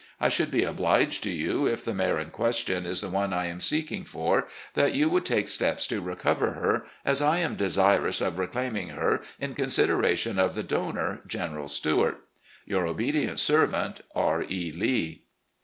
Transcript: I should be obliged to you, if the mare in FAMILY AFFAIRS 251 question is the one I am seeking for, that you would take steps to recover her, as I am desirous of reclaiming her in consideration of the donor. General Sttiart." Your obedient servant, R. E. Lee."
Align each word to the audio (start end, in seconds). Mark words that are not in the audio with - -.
I 0.19 0.29
should 0.29 0.49
be 0.49 0.63
obliged 0.63 1.21
to 1.25 1.29
you, 1.29 1.67
if 1.67 1.85
the 1.85 1.93
mare 1.93 2.17
in 2.17 2.31
FAMILY 2.31 2.49
AFFAIRS 2.49 2.63
251 2.63 2.85
question 2.85 2.91
is 2.91 3.01
the 3.01 3.15
one 3.15 3.33
I 3.33 3.45
am 3.45 3.59
seeking 3.59 4.03
for, 4.03 4.47
that 4.73 4.95
you 4.95 5.09
would 5.09 5.25
take 5.25 5.47
steps 5.47 5.85
to 5.89 6.01
recover 6.01 6.53
her, 6.53 6.85
as 7.05 7.21
I 7.21 7.37
am 7.37 7.55
desirous 7.55 8.19
of 8.19 8.39
reclaiming 8.39 8.89
her 8.89 9.21
in 9.39 9.53
consideration 9.53 10.39
of 10.39 10.55
the 10.55 10.63
donor. 10.63 11.21
General 11.27 11.67
Sttiart." 11.67 12.15
Your 12.65 12.87
obedient 12.87 13.39
servant, 13.39 14.01
R. 14.15 14.41
E. 14.49 14.71
Lee." 14.75 15.21